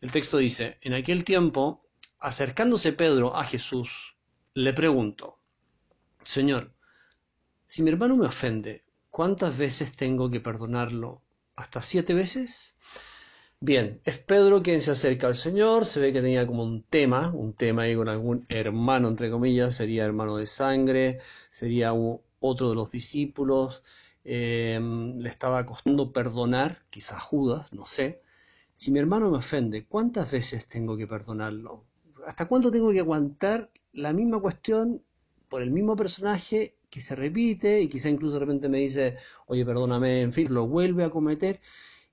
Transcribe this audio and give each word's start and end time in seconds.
El 0.00 0.10
texto 0.12 0.38
dice, 0.38 0.78
en 0.80 0.94
aquel 0.94 1.24
tiempo, 1.24 1.84
acercándose 2.18 2.94
Pedro 2.94 3.36
a 3.36 3.44
Jesús, 3.44 4.16
le 4.54 4.72
preguntó, 4.72 5.38
Señor, 6.24 6.72
si 7.66 7.82
mi 7.82 7.90
hermano 7.90 8.16
me 8.16 8.24
ofende, 8.26 8.82
¿cuántas 9.10 9.58
veces 9.58 9.96
tengo 9.96 10.30
que 10.30 10.40
perdonarlo? 10.40 11.20
¿Hasta 11.54 11.82
siete 11.82 12.14
veces? 12.14 12.74
Bien, 13.60 14.00
es 14.06 14.16
Pedro 14.16 14.62
quien 14.62 14.80
se 14.80 14.92
acerca 14.92 15.26
al 15.26 15.34
Señor, 15.34 15.84
se 15.84 16.00
ve 16.00 16.14
que 16.14 16.22
tenía 16.22 16.46
como 16.46 16.64
un 16.64 16.82
tema, 16.82 17.30
un 17.34 17.52
tema 17.52 17.82
ahí 17.82 17.94
con 17.94 18.08
algún 18.08 18.46
hermano, 18.48 19.08
entre 19.08 19.30
comillas, 19.30 19.76
sería 19.76 20.06
hermano 20.06 20.38
de 20.38 20.46
sangre, 20.46 21.20
sería 21.50 21.92
otro 22.40 22.70
de 22.70 22.74
los 22.74 22.90
discípulos, 22.90 23.82
em, 24.24 25.18
le 25.18 25.28
estaba 25.28 25.66
costando 25.66 26.10
perdonar, 26.10 26.86
quizás 26.88 27.22
Judas, 27.22 27.70
no 27.74 27.84
sé. 27.84 28.22
Si 28.80 28.90
mi 28.90 28.98
hermano 28.98 29.30
me 29.30 29.36
ofende, 29.36 29.84
¿cuántas 29.84 30.32
veces 30.32 30.66
tengo 30.66 30.96
que 30.96 31.06
perdonarlo? 31.06 31.84
¿Hasta 32.26 32.48
cuánto 32.48 32.70
tengo 32.70 32.90
que 32.90 33.00
aguantar 33.00 33.70
la 33.92 34.14
misma 34.14 34.40
cuestión 34.40 35.02
por 35.50 35.60
el 35.60 35.70
mismo 35.70 35.94
personaje 35.94 36.76
que 36.88 37.02
se 37.02 37.14
repite 37.14 37.82
y 37.82 37.88
quizá 37.88 38.08
incluso 38.08 38.34
de 38.34 38.40
repente 38.40 38.70
me 38.70 38.78
dice, 38.78 39.18
oye, 39.48 39.66
perdóname, 39.66 40.22
en 40.22 40.32
fin, 40.32 40.54
lo 40.54 40.66
vuelve 40.66 41.04
a 41.04 41.10
cometer? 41.10 41.60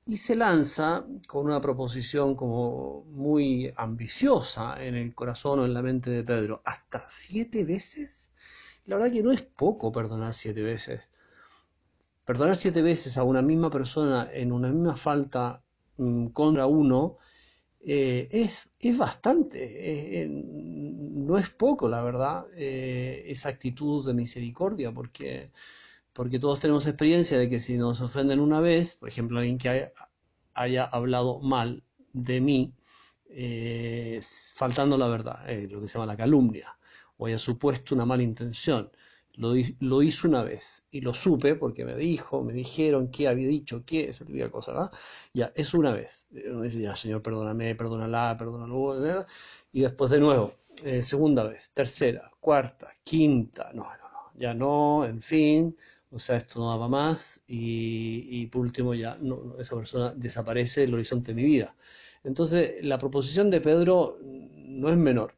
y 0.06 0.18
se 0.18 0.36
lanza 0.36 1.06
con 1.26 1.46
una 1.46 1.62
proposición 1.62 2.36
como 2.36 3.06
muy 3.12 3.74
ambiciosa 3.78 4.76
en 4.84 4.96
el 4.96 5.16
corazón 5.16 5.60
o 5.60 5.66
en 5.66 5.74
la 5.74 5.82
mente 5.82 6.10
de 6.10 6.26
Pedro. 6.26 6.62
¿Hasta 6.66 7.06
siete 7.08 7.64
veces? 7.64 8.30
La 8.88 8.98
verdad 8.98 9.14
que 9.14 9.24
no 9.24 9.32
es 9.32 9.42
poco 9.42 9.90
perdonar 9.94 10.34
siete 10.34 10.64
veces. 10.64 11.10
Perdonar 12.26 12.58
siete 12.58 12.82
veces 12.82 13.18
a 13.18 13.24
una 13.24 13.42
misma 13.42 13.70
persona 13.70 14.30
en 14.34 14.52
una 14.52 14.68
misma 14.68 14.98
falta 14.98 15.64
contra 16.34 16.68
uno 16.68 17.18
eh, 17.80 18.28
es, 18.32 18.70
es, 18.80 18.98
bastante, 18.98 20.28
no 20.30 21.38
es 21.38 21.50
poco, 21.50 21.88
la 21.90 22.02
verdad, 22.02 22.46
eh, 22.56 23.24
esa 23.28 23.50
actitud 23.50 24.06
de 24.06 24.14
misericordia, 24.14 24.92
porque 24.92 25.52
porque 26.18 26.40
todos 26.40 26.60
tenemos 26.60 26.88
experiencia 26.88 27.38
de 27.38 27.48
que 27.48 27.60
si 27.60 27.78
nos 27.78 28.02
ofenden 28.02 28.40
una 28.40 28.60
vez, 28.60 28.96
por 28.96 29.08
ejemplo, 29.08 29.38
alguien 29.38 29.60
que 29.60 29.92
haya, 30.56 30.86
hablado 30.86 31.40
mal 31.42 31.84
de 32.12 32.42
mí, 32.42 32.74
eh, 33.30 34.20
faltando 34.56 34.98
la 34.98 35.08
verdad, 35.10 35.48
eh, 35.48 35.68
lo 35.70 35.80
que 35.80 35.88
se 35.88 35.94
llama 35.94 36.08
la 36.08 36.18
calumnia, 36.18 36.76
o 37.18 37.28
haya 37.28 37.38
supuesto 37.38 37.94
una 37.94 38.06
mala 38.06 38.24
intención, 38.24 38.90
lo, 39.38 39.54
lo, 39.80 40.02
hizo 40.02 40.28
una 40.28 40.44
vez 40.44 40.84
y 40.92 41.02
lo 41.02 41.14
supe 41.14 41.56
porque 41.56 41.86
me 41.86 41.96
dijo, 41.96 42.44
me 42.44 42.54
dijeron 42.54 43.10
que 43.10 43.28
había 43.28 43.48
dicho 43.48 43.84
que, 43.86 44.10
esa 44.10 44.26
típica 44.26 44.50
cosa, 44.50 44.74
¿verdad? 44.74 44.92
Ya, 45.34 45.52
es 45.56 45.74
una 45.74 45.92
vez. 45.94 46.28
Uno 46.32 46.64
dice, 46.64 46.82
ya, 46.82 46.96
Señor, 46.96 47.22
perdóname, 47.22 47.76
perdónala, 47.76 48.36
perdónalo, 48.38 49.26
y 49.72 49.82
después 49.82 50.12
de 50.12 50.20
nuevo, 50.20 50.54
eh, 50.84 51.04
segunda 51.04 51.44
vez, 51.44 51.72
tercera, 51.72 52.32
cuarta, 52.40 52.90
quinta, 53.04 53.72
no, 53.74 53.84
no, 53.84 54.10
no, 54.12 54.32
ya 54.36 54.54
no, 54.54 55.06
en 55.06 55.22
fin, 55.22 55.76
o 56.12 56.20
sea, 56.20 56.38
esto 56.38 56.60
no 56.60 56.70
daba 56.70 56.88
más 56.88 57.42
y, 57.48 58.46
por 58.48 58.62
último 58.62 58.94
ya 58.94 59.18
esa 59.60 59.76
persona 59.76 60.14
desaparece 60.16 60.82
del 60.82 60.96
horizonte 60.96 61.32
de 61.32 61.36
mi 61.36 61.44
vida. 61.44 61.76
Entonces, 62.24 62.84
la 62.84 62.98
proposición 62.98 63.50
de 63.50 63.62
Pedro 63.62 64.18
no 64.22 64.90
es 64.90 64.98
menor 64.98 65.36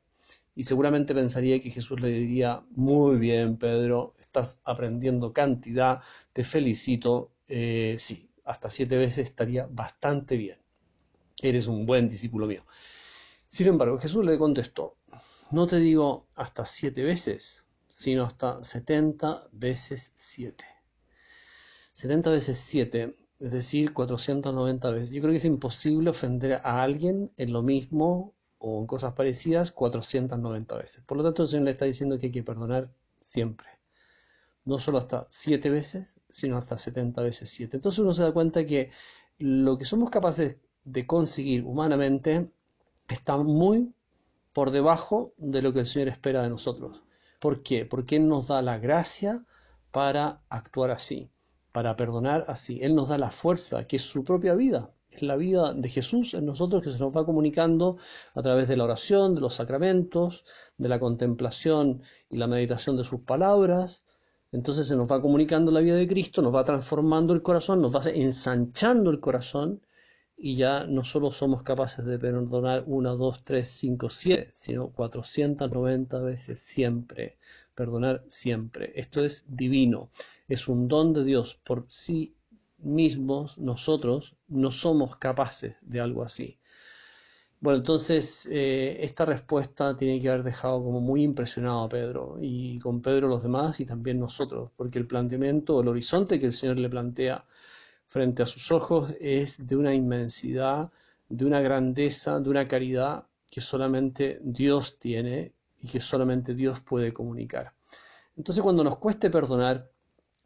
y 0.60 0.66
seguramente 0.66 1.16
pensaría 1.16 1.58
que 1.62 1.70
Jesús 1.70 2.02
le 2.02 2.10
diría, 2.10 2.62
muy 2.72 3.18
bien, 3.18 3.56
Pedro, 3.56 4.14
estás 4.20 4.60
aprendiendo 4.66 5.32
cantidad, 5.32 6.02
te 6.34 6.44
felicito, 6.44 7.32
eh, 7.48 7.96
sí, 7.98 8.30
hasta 8.44 8.70
siete 8.70 8.98
veces 8.98 9.30
estaría 9.30 9.70
bastante 9.72 10.36
bien, 10.36 10.58
eres 11.42 11.68
un 11.68 11.86
buen 11.86 12.10
discípulo 12.10 12.46
mío. 12.46 12.66
Sin 13.48 13.68
embargo, 13.68 13.98
Jesús 14.00 14.26
le 14.26 14.38
contestó, 14.38 14.98
no 15.50 15.66
te 15.66 15.80
digo 15.80 16.28
hasta 16.36 16.66
siete 16.66 17.04
veces, 17.04 17.64
sino 17.88 18.26
hasta 18.26 18.62
70 18.62 19.48
veces 19.54 20.12
7. 20.18 20.66
70 21.94 22.32
veces 22.32 22.58
7, 22.58 23.16
es 23.40 23.52
decir, 23.54 23.94
490 23.94 24.92
veces. 24.92 25.12
Yo 25.12 25.22
creo 25.22 25.32
que 25.32 25.38
es 25.38 25.46
imposible 25.46 26.10
ofender 26.10 26.60
a 26.66 26.84
alguien 26.84 27.32
en 27.38 27.54
lo 27.54 27.62
mismo 27.62 28.34
o 28.60 28.86
cosas 28.86 29.14
parecidas 29.14 29.72
490 29.72 30.76
veces. 30.78 31.04
Por 31.06 31.18
lo 31.18 31.24
tanto, 31.24 31.44
el 31.44 31.48
Señor 31.48 31.66
le 31.66 31.72
está 31.72 31.86
diciendo 31.86 32.20
que 32.20 32.28
hay 32.28 32.32
que 32.32 32.44
perdonar 32.44 32.92
siempre. 33.20 33.68
No 34.66 34.80
solo 34.80 34.98
hasta 34.98 35.26
7 35.30 35.70
veces, 35.70 36.16
sino 36.30 36.58
hasta 36.58 36.78
70 36.78 37.22
veces 37.22 37.50
7. 37.50 37.78
Entonces 37.78 38.00
uno 38.00 38.14
se 38.14 38.24
da 38.24 38.34
cuenta 38.34 38.66
que 38.66 38.92
lo 39.38 39.78
que 39.78 39.86
somos 39.86 40.10
capaces 40.10 40.58
de 40.84 41.08
conseguir 41.08 41.64
humanamente 41.66 42.52
está 43.08 43.38
muy 43.38 43.94
por 44.54 44.72
debajo 44.72 45.34
de 45.38 45.62
lo 45.62 45.74
que 45.74 45.80
el 45.80 45.86
Señor 45.86 46.10
espera 46.10 46.44
de 46.44 46.50
nosotros. 46.50 47.04
¿Por 47.40 47.64
qué? 47.64 47.86
Porque 47.86 48.18
Él 48.18 48.28
nos 48.28 48.50
da 48.50 48.62
la 48.62 48.78
gracia 48.78 49.46
para 49.92 50.42
actuar 50.50 50.92
así, 50.92 51.30
para 51.72 51.96
perdonar 51.96 52.46
así. 52.50 52.80
Él 52.82 52.96
nos 52.96 53.10
da 53.10 53.18
la 53.18 53.32
fuerza, 53.32 53.88
que 53.88 53.96
es 53.96 54.04
su 54.04 54.24
propia 54.24 54.54
vida. 54.56 54.92
Es 55.12 55.22
la 55.24 55.36
vida 55.36 55.74
de 55.74 55.90
Jesús 55.90 56.34
en 56.34 56.46
nosotros 56.46 56.84
que 56.84 56.92
se 56.92 57.00
nos 57.00 57.16
va 57.16 57.26
comunicando 57.26 57.98
a 58.36 58.42
través 58.42 58.68
de 58.68 58.78
la 58.78 58.84
oración, 58.84 59.36
de 59.36 59.42
los 59.42 59.56
sacramentos, 59.56 60.44
de 60.78 60.90
la 60.90 61.00
contemplación 61.00 62.02
y 62.30 62.38
la 62.38 62.48
meditación 62.48 62.96
de 62.96 63.04
sus 63.04 63.22
palabras. 63.22 64.04
Entonces 64.52 64.88
se 64.88 64.96
nos 64.96 65.12
va 65.12 65.22
comunicando 65.22 65.72
la 65.72 65.80
vida 65.82 65.96
de 65.96 66.08
Cristo, 66.08 66.42
nos 66.42 66.54
va 66.54 66.64
transformando 66.64 67.34
el 67.34 67.42
corazón, 67.42 67.82
nos 67.82 67.96
va 67.96 68.02
ensanchando 68.10 69.10
el 69.10 69.20
corazón 69.20 69.82
y 70.42 70.56
ya 70.56 70.86
no 70.86 71.04
solo 71.04 71.32
somos 71.32 71.64
capaces 71.64 72.06
de 72.06 72.18
perdonar 72.18 72.84
una, 72.88 73.12
dos, 73.12 73.44
tres, 73.44 73.68
cinco, 73.70 74.10
siete, 74.10 74.50
sino 74.54 74.88
490 74.90 76.22
veces 76.22 76.62
siempre. 76.62 77.38
Perdonar 77.76 78.24
siempre. 78.28 78.94
Esto 78.96 79.24
es 79.24 79.44
divino. 79.48 80.12
Es 80.48 80.68
un 80.70 80.88
don 80.88 81.14
de 81.14 81.26
Dios. 81.26 81.60
Por 81.64 81.86
sí 81.90 82.36
mismos 82.82 83.58
nosotros 83.58 84.36
no 84.48 84.72
somos 84.72 85.18
capaces 85.18 85.78
de 85.82 86.00
algo 86.00 86.24
así. 86.24 86.58
Bueno, 87.62 87.80
entonces 87.80 88.48
eh, 88.50 88.98
esta 89.02 89.26
respuesta 89.26 89.98
tiene 89.98 90.22
que 90.22 90.30
haber 90.30 90.44
dejado 90.44 90.82
como 90.82 91.02
muy 91.02 91.24
impresionado 91.24 91.82
a 91.84 91.90
Pedro 91.90 92.38
y 92.40 92.80
con 92.80 93.02
Pedro 93.02 93.28
los 93.28 93.44
demás 93.44 93.82
y 93.82 93.86
también 93.86 94.18
nosotros, 94.18 94.72
porque 94.78 94.98
el 94.98 95.06
planteamiento, 95.08 95.82
el 95.82 95.90
horizonte 95.90 96.40
que 96.40 96.46
el 96.46 96.54
Señor 96.54 96.78
le 96.78 96.90
plantea 96.90 97.44
frente 98.08 98.44
a 98.44 98.46
sus 98.46 98.72
ojos 98.72 99.14
es 99.20 99.68
de 99.68 99.76
una 99.76 99.94
inmensidad, 99.94 100.90
de 101.28 101.46
una 101.46 101.60
grandeza, 101.60 102.40
de 102.40 102.50
una 102.50 102.68
caridad 102.68 103.26
que 103.52 103.60
solamente 103.62 104.40
Dios 104.42 104.98
tiene 104.98 105.52
y 105.82 105.90
que 105.90 106.00
solamente 106.00 106.56
Dios 106.56 106.80
puede 106.80 107.14
comunicar. 107.14 107.74
Entonces 108.38 108.64
cuando 108.64 108.86
nos 108.86 108.98
cueste 108.98 109.30
perdonar, 109.30 109.92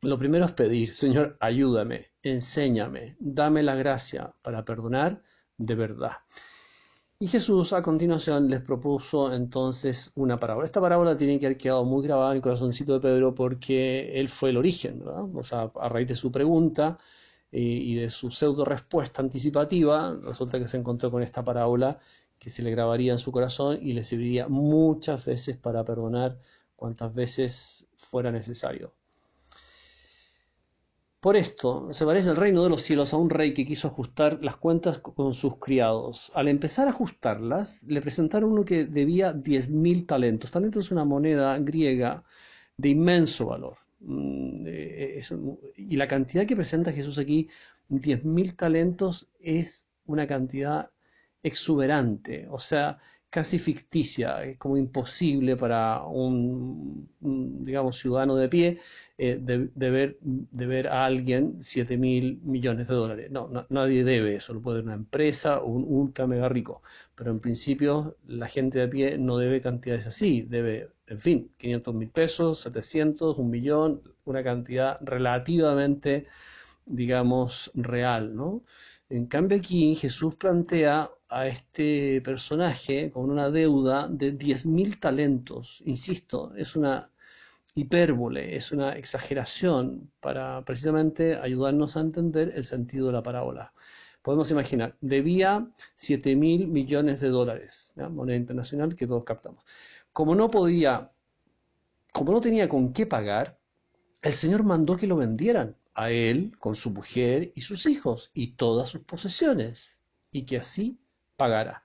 lo 0.03 0.17
primero 0.17 0.45
es 0.45 0.51
pedir, 0.51 0.93
Señor, 0.93 1.37
ayúdame, 1.39 2.11
enséñame, 2.21 3.15
dame 3.19 3.63
la 3.63 3.75
gracia 3.75 4.33
para 4.41 4.63
perdonar 4.63 5.21
de 5.57 5.75
verdad. 5.75 6.17
Y 7.19 7.27
Jesús 7.27 7.71
a 7.73 7.81
continuación 7.81 8.49
les 8.49 8.61
propuso 8.61 9.33
entonces 9.33 10.11
una 10.15 10.39
parábola. 10.39 10.65
Esta 10.65 10.81
parábola 10.81 11.17
tiene 11.17 11.39
que 11.39 11.45
haber 11.45 11.57
quedado 11.57 11.85
muy 11.85 12.03
grabada 12.03 12.31
en 12.31 12.37
el 12.37 12.41
corazoncito 12.41 12.93
de 12.93 12.99
Pedro 12.99 13.33
porque 13.33 14.19
él 14.19 14.27
fue 14.27 14.49
el 14.49 14.57
origen, 14.57 14.99
¿verdad? 14.99 15.23
O 15.33 15.43
sea, 15.43 15.71
a 15.79 15.89
raíz 15.89 16.07
de 16.07 16.15
su 16.15 16.31
pregunta, 16.31 16.99
y 17.55 17.93
de 17.95 18.09
su 18.09 18.31
pseudo 18.31 18.65
respuesta 18.65 19.21
anticipativa, 19.21 20.17
resulta 20.23 20.57
que 20.57 20.67
se 20.67 20.77
encontró 20.77 21.11
con 21.11 21.21
esta 21.21 21.43
parábola 21.43 21.99
que 22.39 22.49
se 22.49 22.63
le 22.63 22.71
grabaría 22.71 23.11
en 23.11 23.19
su 23.19 23.31
corazón 23.31 23.77
y 23.79 23.93
le 23.93 24.03
serviría 24.03 24.47
muchas 24.47 25.25
veces 25.25 25.55
para 25.57 25.85
perdonar 25.85 26.39
cuantas 26.75 27.13
veces 27.13 27.85
fuera 27.95 28.31
necesario. 28.31 28.93
Por 31.23 31.37
esto, 31.37 31.93
se 31.93 32.05
parece 32.05 32.31
el 32.31 32.35
reino 32.35 32.63
de 32.63 32.69
los 32.69 32.81
cielos 32.81 33.13
a 33.13 33.17
un 33.17 33.29
rey 33.29 33.53
que 33.53 33.65
quiso 33.65 33.87
ajustar 33.87 34.43
las 34.43 34.57
cuentas 34.57 34.97
con 34.97 35.33
sus 35.33 35.55
criados. 35.57 36.33
Al 36.35 36.49
empezar 36.49 36.85
a 36.85 36.89
ajustarlas, 36.91 37.83
le 37.83 38.01
presentaron 38.01 38.51
uno 38.51 38.65
que 38.65 38.83
debía 38.83 39.31
diez 39.31 39.69
mil 39.69 40.05
talentos. 40.05 40.51
Talentos 40.51 40.85
es 40.85 40.91
una 40.91 41.05
moneda 41.05 41.57
griega 41.59 42.25
de 42.75 42.89
inmenso 42.89 43.45
valor. 43.45 43.77
Mm, 44.01 44.65
eh, 44.67 45.21
y 45.77 45.95
la 45.95 46.09
cantidad 46.09 46.45
que 46.45 46.57
presenta 46.57 46.91
Jesús 46.91 47.17
aquí, 47.17 47.47
10.000 47.87 48.57
talentos, 48.57 49.29
es 49.39 49.87
una 50.05 50.27
cantidad 50.27 50.91
exuberante, 51.41 52.47
o 52.49 52.59
sea, 52.59 52.97
casi 53.33 53.57
ficticia, 53.57 54.43
es 54.43 54.59
como 54.59 54.77
imposible 54.77 55.57
para 55.57 56.03
un, 56.05 57.09
digamos, 57.65 57.97
ciudadano 57.97 58.35
de 58.35 58.47
pie 58.47 58.77
eh, 59.17 59.39
de, 59.41 59.89
ver, 59.89 60.17
de 60.21 60.65
ver 60.67 60.87
a 60.87 61.03
alguien 61.05 61.57
7 61.59 61.97
mil 61.97 62.39
millones 62.43 62.87
de 62.89 62.93
dólares. 62.93 63.31
No, 63.31 63.49
nadie 63.69 64.03
debe 64.03 64.35
eso, 64.35 64.53
lo 64.53 64.61
puede 64.61 64.81
una 64.81 64.93
empresa 64.93 65.61
o 65.61 65.65
un 65.65 65.83
ultra 65.87 66.27
mega 66.27 66.47
rico, 66.47 66.83
pero 67.15 67.31
en 67.31 67.39
principio 67.39 68.17
la 68.27 68.47
gente 68.47 68.77
de 68.77 68.87
pie 68.87 69.17
no 69.17 69.37
debe 69.39 69.61
cantidades 69.61 70.05
así, 70.05 70.43
debe, 70.43 70.89
en 71.07 71.19
fin, 71.19 71.51
500 71.57 71.95
mil 71.95 72.09
pesos, 72.09 72.59
700, 72.59 73.39
un 73.39 73.49
millón, 73.49 74.03
una 74.25 74.43
cantidad 74.43 74.99
relativamente, 75.01 76.27
digamos, 76.85 77.71
real, 77.73 78.35
¿no? 78.35 78.61
En 79.09 79.27
cambio 79.27 79.57
aquí 79.57 79.95
Jesús 79.95 80.35
plantea 80.35 81.09
a 81.29 81.47
este 81.47 82.21
personaje 82.21 83.11
con 83.11 83.29
una 83.29 83.49
deuda 83.49 84.07
de 84.07 84.31
diez 84.31 84.65
mil 84.65 84.99
talentos. 84.99 85.81
Insisto, 85.85 86.53
es 86.55 86.75
una 86.75 87.09
hipérbole, 87.75 88.55
es 88.55 88.71
una 88.71 88.93
exageración 88.93 90.11
para 90.19 90.63
precisamente 90.65 91.35
ayudarnos 91.35 91.97
a 91.97 92.01
entender 92.01 92.53
el 92.55 92.63
sentido 92.63 93.07
de 93.07 93.13
la 93.13 93.23
parábola. 93.23 93.73
Podemos 94.21 94.49
imaginar, 94.51 94.95
debía 95.01 95.67
7 95.95 96.35
mil 96.35 96.67
millones 96.67 97.19
de 97.19 97.29
dólares, 97.29 97.91
moneda 97.95 98.37
internacional 98.37 98.95
que 98.95 99.07
todos 99.07 99.23
captamos. 99.25 99.63
Como 100.13 100.35
no 100.35 100.49
podía, 100.49 101.11
como 102.13 102.31
no 102.31 102.41
tenía 102.41 102.69
con 102.69 102.93
qué 102.93 103.05
pagar, 103.05 103.59
el 104.21 104.33
Señor 104.33 104.63
mandó 104.63 104.95
que 104.95 105.07
lo 105.07 105.17
vendieran 105.17 105.75
a 105.95 106.11
él 106.11 106.53
con 106.59 106.75
su 106.75 106.91
mujer 106.91 107.51
y 107.55 107.61
sus 107.61 107.85
hijos 107.85 108.31
y 108.33 108.55
todas 108.55 108.89
sus 108.89 109.01
posesiones, 109.01 109.99
y 110.31 110.45
que 110.45 110.57
así 110.57 110.97
pagara. 111.35 111.83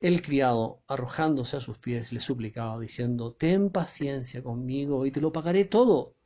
El 0.00 0.20
criado, 0.20 0.82
arrojándose 0.88 1.56
a 1.56 1.60
sus 1.60 1.78
pies, 1.78 2.12
le 2.12 2.20
suplicaba, 2.20 2.80
diciendo, 2.80 3.34
Ten 3.34 3.70
paciencia 3.70 4.42
conmigo 4.42 5.06
y 5.06 5.12
te 5.12 5.20
lo 5.20 5.32
pagaré 5.32 5.64
todo. 5.64 6.16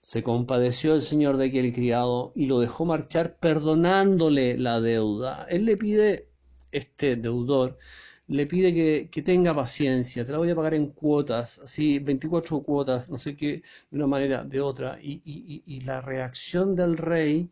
Se 0.00 0.22
compadeció 0.22 0.94
el 0.94 1.02
señor 1.02 1.36
de 1.36 1.46
aquel 1.46 1.74
criado 1.74 2.32
y 2.34 2.46
lo 2.46 2.60
dejó 2.60 2.86
marchar 2.86 3.38
perdonándole 3.38 4.56
la 4.56 4.80
deuda. 4.80 5.46
Él 5.50 5.66
le 5.66 5.76
pide, 5.76 6.30
este 6.72 7.16
deudor, 7.16 7.78
le 8.28 8.46
pide 8.46 9.08
que, 9.10 9.22
tenga 9.22 9.54
paciencia, 9.54 10.24
te 10.26 10.32
la 10.32 10.38
voy 10.38 10.50
a 10.50 10.56
pagar 10.56 10.74
en 10.74 10.88
cuotas, 10.88 11.58
así 11.60 11.98
24 11.98 12.62
cuotas, 12.62 13.08
no 13.08 13.18
sé 13.18 13.36
qué, 13.36 13.62
de 13.90 13.96
una 13.96 14.06
manera, 14.06 14.44
de 14.44 14.60
otra. 14.60 14.98
Y, 15.00 15.62
y 15.66 15.80
la 15.82 16.00
reacción 16.00 16.74
del 16.76 16.96
rey 16.96 17.50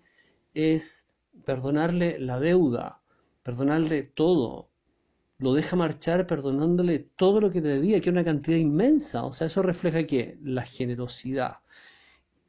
es 0.54 1.06
perdonarle 1.44 2.18
la 2.18 2.40
deuda, 2.40 3.00
perdonarle 3.42 4.02
todo 4.02 4.68
lo 5.38 5.52
deja 5.52 5.76
marchar 5.76 6.26
perdonándole 6.26 7.00
todo 7.16 7.40
lo 7.40 7.50
que 7.50 7.60
te 7.60 7.68
debía, 7.68 8.00
que 8.00 8.08
es 8.10 8.12
una 8.12 8.24
cantidad 8.24 8.56
inmensa. 8.56 9.24
O 9.24 9.32
sea, 9.32 9.46
eso 9.48 9.62
refleja 9.62 10.06
que 10.06 10.38
la 10.42 10.62
generosidad, 10.62 11.58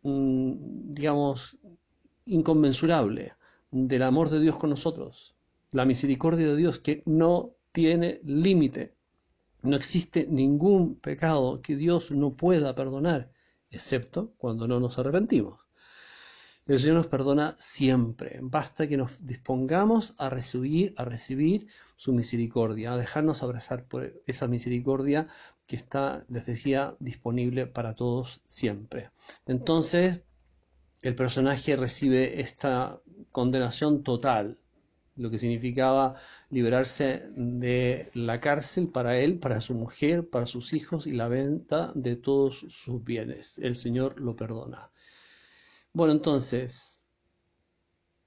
mm, 0.03 0.93
digamos, 0.93 1.57
inconmensurable 2.25 3.33
del 3.71 4.03
amor 4.03 4.29
de 4.29 4.39
Dios 4.39 4.57
con 4.57 4.69
nosotros, 4.69 5.35
la 5.71 5.85
misericordia 5.85 6.47
de 6.47 6.55
Dios 6.55 6.79
que 6.79 7.03
no 7.05 7.54
tiene 7.75 8.21
límite. 8.23 8.95
No 9.61 9.75
existe 9.75 10.25
ningún 10.27 10.95
pecado 10.95 11.61
que 11.61 11.75
Dios 11.75 12.09
no 12.09 12.33
pueda 12.33 12.73
perdonar, 12.73 13.33
excepto 13.69 14.31
cuando 14.37 14.65
no 14.65 14.79
nos 14.79 14.97
arrepentimos. 14.97 15.59
El 16.65 16.79
Señor 16.79 16.95
nos 16.95 17.07
perdona 17.07 17.55
siempre. 17.59 18.39
Basta 18.41 18.87
que 18.87 18.95
nos 18.95 19.11
dispongamos 19.19 20.15
a 20.17 20.29
recibir, 20.29 20.93
a 20.95 21.03
recibir 21.03 21.67
su 21.97 22.13
misericordia, 22.13 22.93
a 22.93 22.97
dejarnos 22.97 23.43
abrazar 23.43 23.83
por 23.83 24.23
esa 24.25 24.47
misericordia 24.47 25.27
que 25.67 25.75
está, 25.75 26.23
les 26.29 26.45
decía, 26.45 26.95
disponible 26.99 27.67
para 27.67 27.93
todos 27.93 28.41
siempre. 28.47 29.09
Entonces, 29.45 30.21
el 31.01 31.13
personaje 31.13 31.75
recibe 31.75 32.39
esta 32.39 33.01
condenación 33.33 34.01
total, 34.01 34.57
lo 35.15 35.29
que 35.29 35.39
significaba 35.39 36.15
liberarse 36.49 37.29
de 37.35 38.09
la 38.13 38.39
cárcel 38.39 38.89
para 38.89 39.17
él, 39.17 39.39
para 39.39 39.61
su 39.61 39.73
mujer, 39.73 40.29
para 40.29 40.45
sus 40.45 40.73
hijos 40.73 41.07
y 41.07 41.13
la 41.13 41.27
venta 41.27 41.91
de 41.95 42.15
todos 42.15 42.65
sus 42.69 43.03
bienes. 43.03 43.57
El 43.59 43.75
Señor 43.75 44.19
lo 44.19 44.35
perdona. 44.35 44.91
Bueno, 45.93 46.13
entonces, 46.13 47.07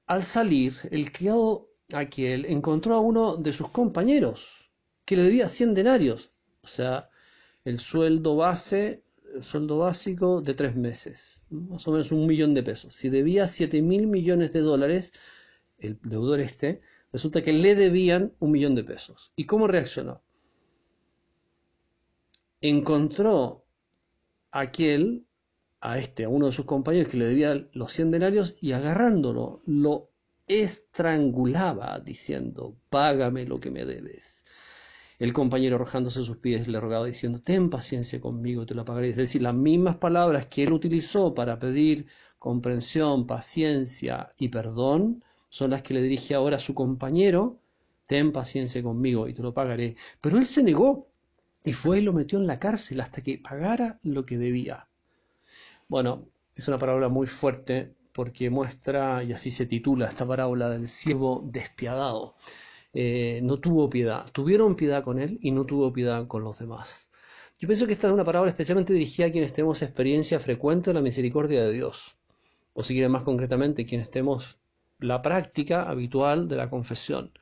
al 0.06 0.25
salir, 0.25 0.75
el 0.90 1.12
criado 1.12 1.69
aquel 1.93 2.46
encontró 2.46 2.94
a 2.94 3.00
uno 3.00 3.37
de 3.37 3.52
sus 3.52 3.69
compañeros 3.69 4.70
que 5.05 5.17
le 5.17 5.23
debía 5.23 5.49
100 5.49 5.75
denarios, 5.75 6.31
o 6.62 6.67
sea, 6.67 7.11
el 7.64 7.79
sueldo 7.79 8.37
base, 8.37 9.05
el 9.34 9.43
sueldo 9.43 9.79
básico 9.79 10.41
de 10.41 10.55
tres 10.55 10.76
meses, 10.76 11.43
más 11.50 11.87
o 11.87 11.93
menos 11.93 12.12
un 12.12 12.26
millón 12.26 12.55
de 12.55 12.62
pesos. 12.62 12.94
Si 12.94 13.11
debía 13.11 13.46
7 13.49 13.82
mil 13.82 14.06
millones 14.06 14.52
de 14.52 14.61
dólares, 14.61 15.12
el 15.79 15.99
deudor 16.03 16.41
este, 16.41 16.81
resulta 17.13 17.43
que 17.43 17.53
le 17.53 17.75
debían 17.75 18.33
un 18.39 18.51
millón 18.51 18.75
de 18.75 18.85
pesos. 18.85 19.33
¿Y 19.37 19.45
cómo 19.45 19.67
reaccionó? 19.67 20.23
Encontró 22.61 23.65
aquel 24.51 25.25
a 25.81 25.99
este, 25.99 26.25
a 26.25 26.29
uno 26.29 26.47
de 26.47 26.53
sus 26.53 26.65
compañeros 26.65 27.11
que 27.11 27.19
le 27.19 27.27
debía 27.27 27.69
los 27.73 27.93
100 27.93 28.11
denarios 28.11 28.57
y 28.61 28.73
agarrándolo 28.73 29.63
lo 29.67 30.11
estrangulaba 30.49 32.01
diciendo, 32.01 32.77
págame 32.89 33.45
lo 33.45 33.61
que 33.61 33.71
me 33.71 33.85
debes. 33.85 34.45
El 35.19 35.33
compañero 35.33 35.77
arrojándose 35.77 36.21
a 36.21 36.25
sus 36.25 36.39
pies 36.39 36.69
le 36.69 36.81
rogaba 36.81 37.07
diciendo, 37.07 37.41
ten 37.41 37.71
paciencia 37.71 38.21
conmigo, 38.21 38.67
te 38.67 38.75
lo 38.75 38.85
pagaré. 38.85 39.09
Es 39.09 39.17
decir, 39.17 39.43
las 39.43 39.55
mismas 39.55 39.97
palabras 39.97 40.47
que 40.47 40.65
él 40.65 40.73
utilizó 40.73 41.35
para 41.35 41.59
pedir 41.59 42.07
comprensión, 42.39 43.27
paciencia 43.27 44.33
y 44.39 44.49
perdón 44.49 45.25
son 45.49 45.71
las 45.71 45.83
que 45.83 45.95
le 45.95 46.03
dirige 46.03 46.35
ahora 46.35 46.56
a 46.56 46.61
su 46.61 46.75
compañero, 46.75 47.59
ten 48.06 48.33
paciencia 48.33 48.83
conmigo 48.83 49.29
y 49.29 49.35
te 49.35 49.43
lo 49.43 49.53
pagaré. 49.55 49.97
Pero 50.21 50.39
él 50.39 50.47
se 50.47 50.62
negó 50.62 51.09
y 51.65 51.73
fue 51.73 51.99
y 51.99 52.03
lo 52.03 52.12
metió 52.12 52.39
en 52.39 52.47
la 52.47 52.59
cárcel 52.59 53.00
hasta 53.00 53.23
que 53.23 53.39
pagara 53.39 53.99
lo 54.03 54.25
que 54.25 54.39
debía. 54.39 54.89
Bueno, 55.89 56.27
es 56.55 56.69
una 56.69 56.79
parábola 56.79 57.09
muy 57.09 57.27
fuerte 57.27 57.95
porque 58.12 58.50
muestra, 58.50 59.23
y 59.23 59.33
así 59.33 59.50
se 59.50 59.67
titula 59.67 60.06
esta 60.06 60.27
parábola 60.27 60.69
del 60.71 60.89
siervo 60.89 61.43
despiadado. 61.45 62.35
Eh, 62.93 63.41
no 63.43 63.59
tuvo 63.61 63.89
piedad, 63.89 64.27
tuvieron 64.33 64.75
piedad 64.75 65.05
con 65.05 65.19
él 65.19 65.39
y 65.43 65.53
no 65.53 65.65
tuvo 65.67 65.93
piedad 65.93 66.27
con 66.27 66.43
los 66.43 66.59
demás. 66.59 67.11
Yo 67.59 67.69
pienso 67.69 67.87
que 67.87 67.93
esta 67.93 68.09
es 68.09 68.12
una 68.12 68.25
parábola 68.25 68.51
especialmente 68.51 68.93
dirigida 68.93 69.27
a 69.27 69.31
quienes 69.33 69.53
tenemos 69.53 69.83
experiencia 69.83 70.41
frecuente 70.41 70.91
de 70.91 70.94
la 70.94 71.01
misericordia 71.01 71.62
de 71.62 71.73
Dios, 71.73 72.17
o 72.73 72.83
si 72.83 72.94
quieren 72.94 73.12
más 73.12 73.23
concretamente, 73.23 73.85
quienes 73.85 74.11
tenemos 74.11 74.59
la 74.99 75.23
práctica 75.23 75.89
habitual 75.89 76.49
de 76.49 76.56
la 76.56 76.71
confesión 76.71 77.33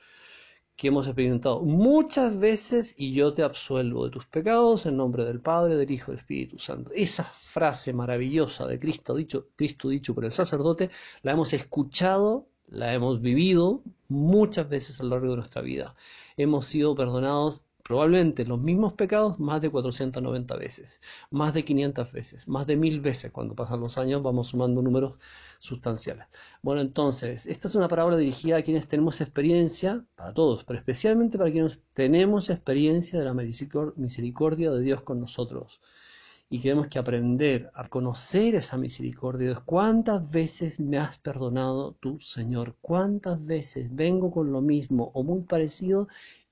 que 0.76 0.88
hemos 0.88 1.06
experimentado 1.06 1.62
muchas 1.62 2.38
veces 2.38 2.94
y 2.98 3.12
yo 3.14 3.32
te 3.32 3.42
absuelvo 3.42 4.04
de 4.04 4.10
tus 4.10 4.26
pecados 4.26 4.84
en 4.84 4.98
nombre 4.98 5.24
del 5.24 5.40
Padre, 5.40 5.76
del 5.76 5.90
Hijo 5.90 6.10
y 6.10 6.14
del 6.14 6.20
Espíritu 6.20 6.58
Santo. 6.58 6.90
Esa 6.94 7.24
frase 7.24 7.94
maravillosa 7.94 8.66
de 8.66 8.78
Cristo 8.78 9.14
dicho, 9.14 9.48
Cristo 9.56 9.88
dicho 9.88 10.14
por 10.14 10.26
el 10.26 10.32
sacerdote, 10.32 10.90
la 11.22 11.32
hemos 11.32 11.54
escuchado, 11.54 12.46
la 12.68 12.92
hemos 12.92 13.22
vivido 13.22 13.82
muchas 14.08 14.68
veces 14.68 15.00
a 15.00 15.04
lo 15.04 15.10
largo 15.10 15.30
de 15.30 15.36
nuestra 15.36 15.62
vida. 15.62 15.94
Hemos 16.36 16.66
sido 16.66 16.94
perdonados 16.94 17.62
probablemente 17.86 18.44
los 18.44 18.60
mismos 18.60 18.94
pecados 18.94 19.38
más 19.38 19.60
de 19.60 19.70
490 19.70 20.56
veces, 20.56 21.00
más 21.30 21.54
de 21.54 21.64
500 21.64 22.12
veces, 22.12 22.48
más 22.48 22.66
de 22.66 22.76
mil 22.76 23.00
veces. 23.00 23.30
Cuando 23.30 23.54
pasan 23.54 23.80
los 23.80 23.96
años 23.96 24.22
vamos 24.24 24.48
sumando 24.48 24.82
números 24.82 25.14
sustanciales. 25.60 26.26
Bueno, 26.62 26.80
entonces, 26.80 27.46
esta 27.46 27.68
es 27.68 27.74
una 27.76 27.86
parábola 27.86 28.16
dirigida 28.16 28.56
a 28.56 28.62
quienes 28.62 28.88
tenemos 28.88 29.20
experiencia, 29.20 30.04
para 30.16 30.34
todos, 30.34 30.64
pero 30.64 30.80
especialmente 30.80 31.38
para 31.38 31.52
quienes 31.52 31.80
tenemos 31.92 32.50
experiencia 32.50 33.20
de 33.20 33.24
la 33.24 33.34
misericordia 33.34 34.72
de 34.72 34.82
Dios 34.82 35.02
con 35.02 35.20
nosotros. 35.20 35.80
Y 36.48 36.60
tenemos 36.60 36.86
que 36.86 36.98
aprender 36.98 37.70
a 37.74 37.88
conocer 37.88 38.54
esa 38.54 38.76
misericordia. 38.76 39.48
Dios, 39.48 39.62
¿cuántas 39.64 40.30
veces 40.30 40.78
me 40.78 40.96
has 40.96 41.18
perdonado 41.18 41.94
tú, 41.94 42.20
Señor? 42.20 42.76
¿Cuántas 42.80 43.44
veces 43.44 43.94
vengo 43.94 44.30
con 44.30 44.52
lo 44.52 44.60
mismo 44.60 45.10
o 45.14 45.24
muy 45.24 45.42
parecido 45.42 46.06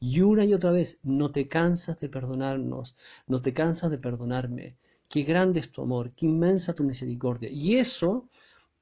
y 0.07 0.21
una 0.21 0.45
y 0.45 0.53
otra 0.53 0.71
vez, 0.71 0.99
no 1.03 1.31
te 1.31 1.49
cansas 1.49 1.99
de 1.99 2.11
perdonarnos, 2.11 2.95
no 3.27 3.41
te 3.41 3.55
cansas 3.55 3.91
de 3.91 3.97
perdonarme. 3.97 4.77
Qué 5.09 5.23
grande 5.23 5.61
es 5.61 5.71
tu 5.73 5.81
amor, 5.81 6.13
qué 6.15 6.27
inmensa 6.27 6.75
tu 6.75 6.85
misericordia. 6.85 7.49
Y 7.51 7.77
eso, 7.77 8.29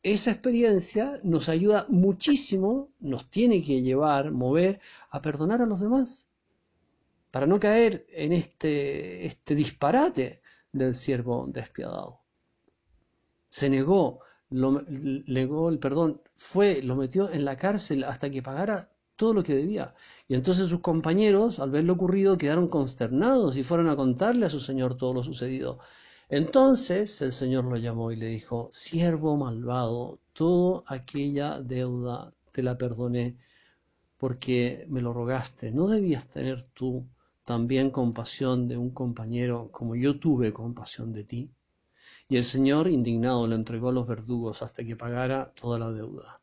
esa 0.02 0.32
experiencia 0.32 1.20
nos 1.22 1.48
ayuda 1.48 1.86
muchísimo, 1.88 2.88
nos 2.98 3.30
tiene 3.30 3.62
que 3.62 3.82
llevar, 3.82 4.32
mover 4.32 4.80
a 5.10 5.22
perdonar 5.22 5.62
a 5.62 5.66
los 5.66 5.78
demás, 5.78 6.26
para 7.30 7.46
no 7.46 7.60
caer 7.60 8.04
en 8.10 8.32
este, 8.32 9.24
este 9.24 9.54
disparate 9.54 10.41
del 10.72 10.94
siervo 10.94 11.46
despiadado. 11.48 12.20
Se 13.48 13.68
negó, 13.68 14.20
lo, 14.50 14.82
negó 14.88 15.68
el 15.68 15.78
perdón, 15.78 16.20
fue, 16.36 16.82
lo 16.82 16.96
metió 16.96 17.30
en 17.30 17.44
la 17.44 17.56
cárcel 17.56 18.04
hasta 18.04 18.30
que 18.30 18.42
pagara 18.42 18.90
todo 19.16 19.34
lo 19.34 19.42
que 19.42 19.54
debía. 19.54 19.94
Y 20.28 20.34
entonces 20.34 20.68
sus 20.68 20.80
compañeros, 20.80 21.58
al 21.60 21.70
ver 21.70 21.84
lo 21.84 21.92
ocurrido, 21.92 22.38
quedaron 22.38 22.68
consternados 22.68 23.56
y 23.56 23.62
fueron 23.62 23.88
a 23.88 23.96
contarle 23.96 24.46
a 24.46 24.50
su 24.50 24.60
señor 24.60 24.96
todo 24.96 25.14
lo 25.14 25.22
sucedido. 25.22 25.78
Entonces 26.28 27.20
el 27.20 27.32
señor 27.32 27.64
lo 27.64 27.76
llamó 27.76 28.10
y 28.10 28.16
le 28.16 28.26
dijo, 28.28 28.68
siervo 28.72 29.36
malvado, 29.36 30.18
toda 30.32 30.82
aquella 30.86 31.60
deuda 31.60 32.32
te 32.52 32.62
la 32.62 32.78
perdoné 32.78 33.36
porque 34.16 34.86
me 34.88 35.02
lo 35.02 35.12
rogaste. 35.12 35.70
¿No 35.70 35.88
debías 35.88 36.26
tener 36.28 36.62
tú 36.74 37.06
también 37.44 37.90
compasión 37.90 38.68
de 38.68 38.76
un 38.76 38.90
compañero 38.90 39.68
como 39.72 39.96
yo 39.96 40.18
tuve 40.18 40.52
compasión 40.52 41.12
de 41.12 41.24
ti? 41.24 41.50
Y 42.28 42.36
el 42.36 42.44
señor, 42.44 42.88
indignado, 42.88 43.46
le 43.46 43.54
entregó 43.54 43.90
a 43.90 43.92
los 43.92 44.06
verdugos 44.06 44.62
hasta 44.62 44.84
que 44.84 44.96
pagara 44.96 45.52
toda 45.54 45.78
la 45.78 45.90
deuda. 45.90 46.40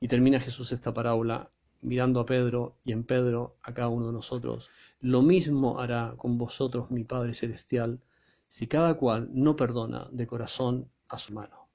Y 0.00 0.08
termina 0.08 0.40
Jesús 0.40 0.72
esta 0.72 0.92
parábola 0.92 1.50
mirando 1.82 2.20
a 2.20 2.26
Pedro 2.26 2.76
y 2.84 2.92
en 2.92 3.04
Pedro 3.04 3.56
a 3.62 3.74
cada 3.74 3.88
uno 3.88 4.06
de 4.06 4.12
nosotros. 4.12 4.68
Lo 5.00 5.22
mismo 5.22 5.80
hará 5.80 6.14
con 6.16 6.38
vosotros 6.38 6.90
mi 6.90 7.04
Padre 7.04 7.34
Celestial 7.34 8.00
si 8.46 8.66
cada 8.66 8.94
cual 8.94 9.30
no 9.32 9.56
perdona 9.56 10.08
de 10.12 10.26
corazón 10.26 10.88
a 11.08 11.18
su 11.18 11.32
mano. 11.32 11.68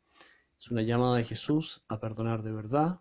Es 0.59 0.71
una 0.71 0.81
llamada 0.81 1.17
de 1.17 1.23
Jesús 1.23 1.83
a 1.87 1.99
perdonar 1.99 2.43
de 2.43 2.51
verdad, 2.51 2.99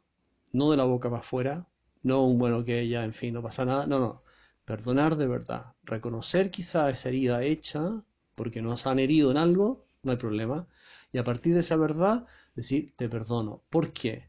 no 0.53 0.71
de 0.71 0.77
la 0.77 0.85
boca 0.85 1.09
para 1.09 1.21
afuera, 1.21 1.67
no 2.03 2.25
un 2.25 2.39
bueno 2.39 2.65
que 2.65 2.81
ella, 2.81 3.05
en 3.05 3.13
fin, 3.13 3.35
no 3.35 3.43
pasa 3.43 3.65
nada, 3.65 3.87
no, 3.87 3.99
no, 3.99 4.23
perdonar 4.67 5.17
de 5.17 5.29
verdad, 5.29 5.75
reconocer 5.85 6.51
quizá 6.51 6.91
esa 6.91 7.09
herida 7.09 7.43
hecha 7.43 8.03
porque 8.35 8.61
nos 8.61 8.87
han 8.87 8.99
herido 8.99 9.31
en 9.31 9.39
algo, 9.39 9.87
no 10.03 10.13
hay 10.13 10.19
problema, 10.19 10.69
y 11.13 11.19
a 11.19 11.25
partir 11.25 11.55
de 11.55 11.61
esa 11.61 11.77
verdad 11.77 12.27
decir, 12.55 12.93
te 12.97 13.09
perdono. 13.09 13.63
¿Por 13.71 13.93
qué? 13.93 14.29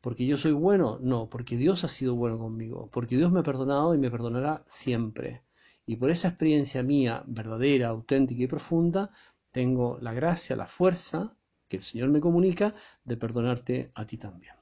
¿Porque 0.00 0.26
yo 0.26 0.36
soy 0.36 0.52
bueno? 0.52 0.98
No, 1.02 1.28
porque 1.28 1.56
Dios 1.56 1.84
ha 1.84 1.88
sido 1.88 2.14
bueno 2.14 2.38
conmigo, 2.38 2.88
porque 2.92 3.16
Dios 3.16 3.32
me 3.32 3.40
ha 3.40 3.42
perdonado 3.42 3.94
y 3.94 3.98
me 3.98 4.10
perdonará 4.10 4.64
siempre. 4.66 5.42
Y 5.86 5.96
por 5.96 6.10
esa 6.10 6.28
experiencia 6.28 6.82
mía 6.82 7.24
verdadera, 7.26 7.88
auténtica 7.88 8.42
y 8.42 8.46
profunda, 8.46 9.10
tengo 9.50 9.98
la 10.00 10.14
gracia, 10.14 10.56
la 10.56 10.66
fuerza 10.66 11.36
que 11.68 11.78
el 11.78 11.82
Señor 11.82 12.10
me 12.10 12.20
comunica 12.20 12.74
de 13.04 13.16
perdonarte 13.16 13.90
a 13.94 14.06
ti 14.06 14.18
también. 14.18 14.54